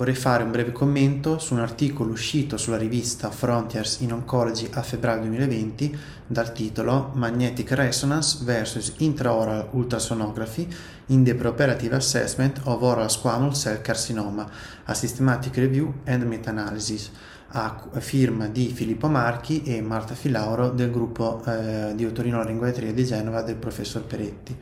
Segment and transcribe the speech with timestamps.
[0.00, 4.82] vorrei fare un breve commento su un articolo uscito sulla rivista Frontiers in Oncology a
[4.82, 10.66] febbraio 2020 dal titolo Magnetic Resonance vs Intraoral Ultrasonography
[11.08, 14.50] in the Preoperative Assessment of Oral Squamous Cell Carcinoma,
[14.84, 17.10] a Systematic Review and Meta-Analysis,
[17.48, 23.42] a firma di Filippo Marchi e Marta Filauro del gruppo eh, di otorinolaringoiatria di Genova
[23.42, 24.56] del professor Peretti.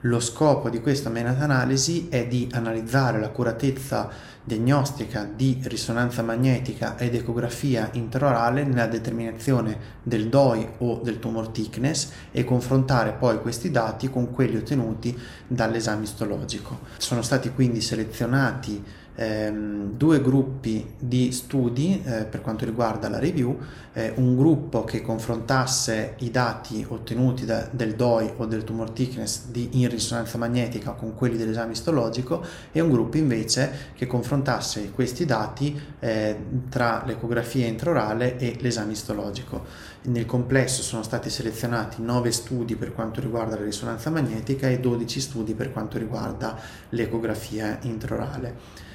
[0.00, 4.10] Lo scopo di questa meta-analisi è di analizzare l'accuratezza
[4.44, 12.10] diagnostica di risonanza magnetica ed ecografia intraorale nella determinazione del DOI o del tumor thickness
[12.30, 16.80] e confrontare poi questi dati con quelli ottenuti dall'esame istologico.
[16.98, 18.84] Sono stati quindi selezionati
[19.16, 23.58] ehm, due gruppi di studi eh, per quanto riguarda la review,
[23.92, 29.46] eh, un gruppo che confrontasse i dati ottenuti da, del DOI o del tumor thickness
[29.46, 35.24] di, in risonanza magnetica con quelli dell'esame istologico e un gruppo invece che confrontasse questi
[35.24, 36.36] dati eh,
[36.68, 39.94] tra l'ecografia intraorale e l'esame istologico.
[40.02, 45.20] Nel complesso sono stati selezionati 9 studi per quanto riguarda la risonanza magnetica e 12
[45.20, 46.56] studi per quanto riguarda
[46.90, 48.85] l'ecografia intraorale.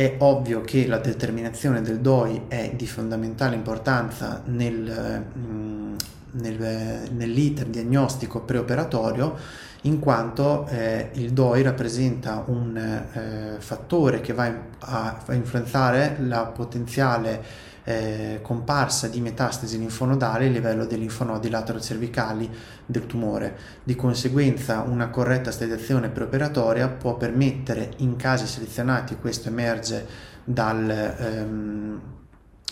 [0.00, 5.89] È ovvio che la determinazione del DOI è di fondamentale importanza nel, mm,
[6.32, 9.36] nel, nell'iter diagnostico preoperatorio
[9.82, 16.44] in quanto eh, il DOI rappresenta un eh, fattore che va a, a influenzare la
[16.46, 22.50] potenziale eh, comparsa di metastasi linfonodali a livello dei linfonodi latero-cervicali
[22.84, 23.56] del tumore.
[23.82, 30.06] Di conseguenza una corretta stadiazione preoperatoria può permettere in casi selezionati, questo emerge
[30.44, 30.90] dal...
[30.90, 31.79] Ehm,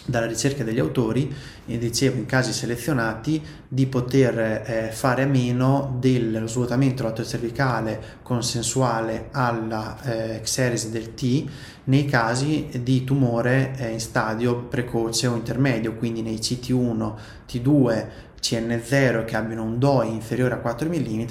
[0.08, 1.32] dalla ricerca degli autori,
[1.66, 9.28] e dicevo in casi selezionati, di poter eh, fare a meno dello svuotamento lato-cervicale consensuale
[9.32, 11.44] alla eh, xeresi del T
[11.84, 17.12] nei casi di tumore eh, in stadio precoce o intermedio, quindi nei CT1,
[17.48, 18.06] T2,
[18.40, 21.22] CN0 che abbiano un DOI inferiore a 4 mm,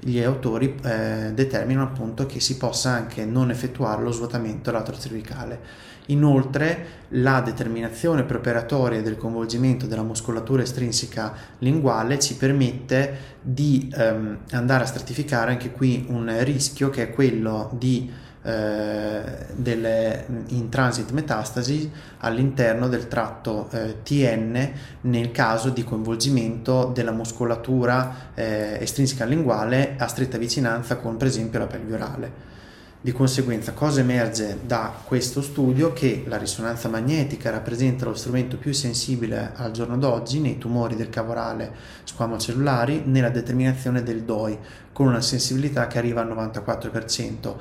[0.00, 5.92] gli autori eh, determinano appunto che si possa anche non effettuare lo svuotamento lato-cervicale.
[6.08, 14.82] Inoltre la determinazione preoperatoria del coinvolgimento della muscolatura estrinseca linguale ci permette di ehm, andare
[14.84, 18.10] a stratificare anche qui un rischio che è quello di
[18.44, 19.22] eh,
[19.54, 24.72] delle in transit metastasi all'interno del tratto eh, TN
[25.02, 31.58] nel caso di coinvolgimento della muscolatura eh, estrinseca linguale a stretta vicinanza con per esempio
[31.58, 32.52] la pelve orale.
[33.04, 35.92] Di conseguenza, cosa emerge da questo studio?
[35.92, 41.10] Che la risonanza magnetica rappresenta lo strumento più sensibile al giorno d'oggi nei tumori del
[41.10, 41.70] cavo orale
[42.04, 44.58] squamocellulari nella determinazione del DOI,
[44.90, 47.54] con una sensibilità che arriva al 94%.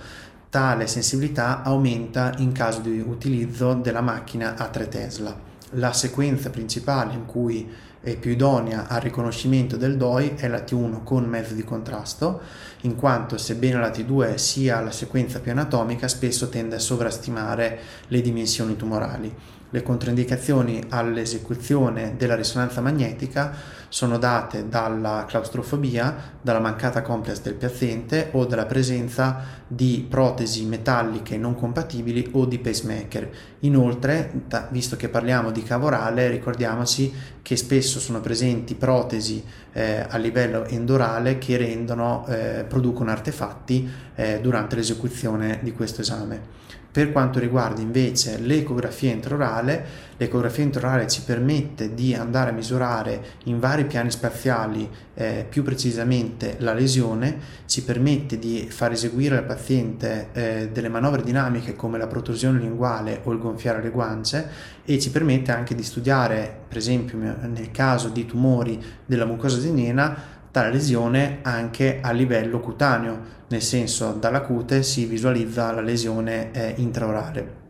[0.54, 5.36] Tale sensibilità aumenta in caso di utilizzo della macchina a 3 Tesla.
[5.72, 7.68] La sequenza principale in cui
[8.00, 12.42] è più idonea al riconoscimento del DOI è la T1 con mezzo di contrasto,
[12.82, 18.22] in quanto sebbene la T2 sia la sequenza più anatomica, spesso tende a sovrastimare le
[18.22, 19.36] dimensioni tumorali.
[19.74, 23.56] Le controindicazioni all'esecuzione della risonanza magnetica
[23.90, 31.38] sono date dalla claustrofobia, dalla mancata complex del paziente o dalla presenza di protesi metalliche
[31.38, 33.30] non compatibili o di pacemaker.
[33.62, 37.12] Inoltre, visto che parliamo di cavo orale, ricordiamoci
[37.42, 44.40] che spesso sono presenti protesi eh, a livello endorale che rendono, eh, producono artefatti eh,
[44.40, 46.83] durante l'esecuzione di questo esame.
[46.94, 49.84] Per quanto riguarda invece l'ecografia intraorale,
[50.18, 56.58] l'ecografia intraorale ci permette di andare a misurare in vari piani spaziali eh, più precisamente
[56.60, 62.06] la lesione, ci permette di far eseguire al paziente eh, delle manovre dinamiche come la
[62.06, 64.48] protrusione linguale o il gonfiare le guance
[64.86, 70.42] e ci permette anche di studiare, per esempio nel caso di tumori della mucosa adeniana,
[70.54, 76.76] tale lesione anche a livello cutaneo, nel senso dalla cute si visualizza la lesione eh,
[76.78, 77.62] intraorale.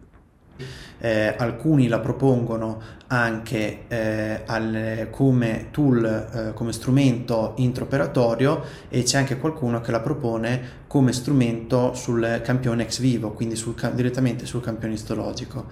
[1.00, 9.18] Eh, alcuni la propongono anche eh, al, come tool, eh, come strumento intraoperatorio e c'è
[9.18, 14.62] anche qualcuno che la propone come strumento sul campione ex vivo, quindi sul, direttamente sul
[14.62, 15.68] campione istologico.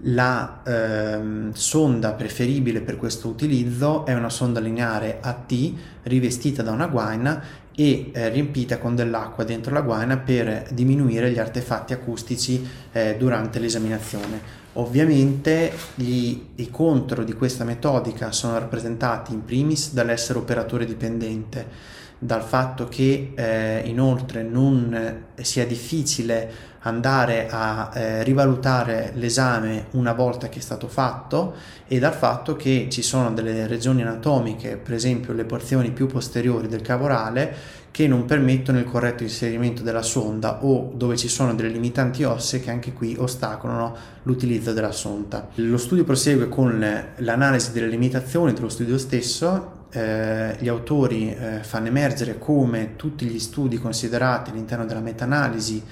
[0.00, 5.72] La ehm, sonda preferibile per questo utilizzo è una sonda lineare AT
[6.02, 7.42] rivestita da una guaina
[7.74, 13.58] e eh, riempita con dell'acqua dentro la guaina per diminuire gli artefatti acustici eh, durante
[13.58, 14.64] l'esaminazione.
[14.74, 22.42] Ovviamente gli, i contro di questa metodica sono rappresentati in primis dall'essere operatore dipendente dal
[22.42, 30.60] fatto che eh, inoltre non sia difficile andare a eh, rivalutare l'esame una volta che
[30.60, 31.54] è stato fatto
[31.86, 36.68] e dal fatto che ci sono delle regioni anatomiche, per esempio le porzioni più posteriori
[36.68, 41.70] del cavorale, che non permettono il corretto inserimento della sonda o dove ci sono delle
[41.70, 45.48] limitanti ossee che anche qui ostacolano l'utilizzo della sonda.
[45.54, 46.84] Lo studio prosegue con
[47.16, 53.38] l'analisi delle limitazioni dello studio stesso eh, gli autori eh, fanno emergere come tutti gli
[53.38, 55.82] studi considerati all'interno della meta-analisi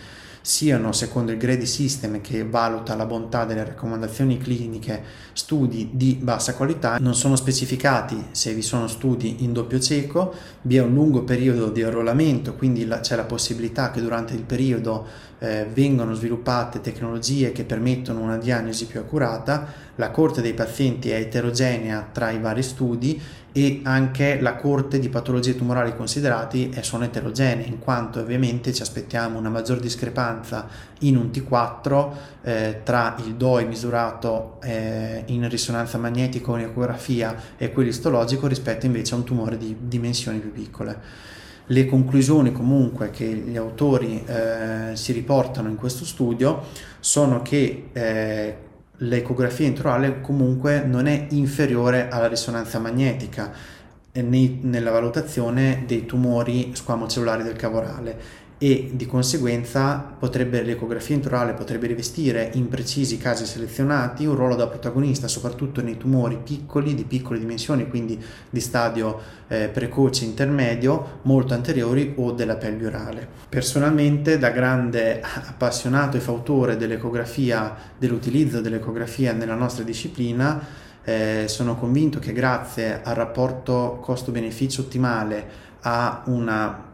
[0.47, 5.03] siano secondo il Grady System che valuta la bontà delle raccomandazioni cliniche
[5.33, 10.77] studi di bassa qualità, non sono specificati se vi sono studi in doppio cieco, vi
[10.77, 15.07] è un lungo periodo di arruolamento, quindi la, c'è la possibilità che durante il periodo
[15.39, 21.17] eh, vengano sviluppate tecnologie che permettono una diagnosi più accurata, la corte dei pazienti è
[21.17, 23.19] eterogenea tra i vari studi
[23.57, 29.39] e anche la corte di patologie tumorali considerati sono eterogenee, in quanto ovviamente ci aspettiamo
[29.39, 30.33] una maggior discrepanza
[31.01, 32.09] in un T4
[32.43, 38.47] eh, tra il DOI misurato eh, in risonanza magnetica o in ecografia e quello istologico
[38.47, 41.33] rispetto invece a un tumore di dimensioni più piccole.
[41.67, 46.63] Le conclusioni comunque che gli autori eh, si riportano in questo studio
[47.01, 48.57] sono che eh,
[48.99, 53.51] l'ecografia intraorale comunque non è inferiore alla risonanza magnetica
[54.13, 61.89] nei, nella valutazione dei tumori squamocellulari del cavorale e di conseguenza potrebbe, l'ecografia intraorale potrebbe
[61.89, 67.39] rivestire in precisi casi selezionati un ruolo da protagonista soprattutto nei tumori piccoli, di piccole
[67.39, 73.27] dimensioni, quindi di stadio eh, precoce intermedio, molto anteriori o della pelvi orale.
[73.49, 82.19] Personalmente da grande appassionato e fautore dell'ecografia, dell'utilizzo dell'ecografia nella nostra disciplina, eh, sono convinto
[82.19, 86.93] che grazie al rapporto costo-beneficio ottimale a una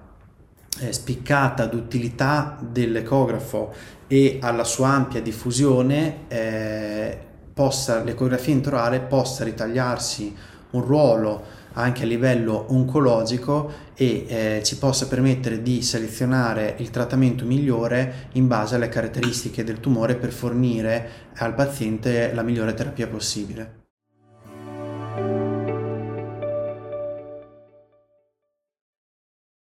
[0.80, 3.72] eh, spiccata d'utilità dell'ecografo
[4.06, 7.18] e alla sua ampia diffusione eh,
[7.52, 10.34] possa, l'ecografia intraorale possa ritagliarsi
[10.70, 17.44] un ruolo anche a livello oncologico e eh, ci possa permettere di selezionare il trattamento
[17.44, 23.79] migliore in base alle caratteristiche del tumore per fornire al paziente la migliore terapia possibile.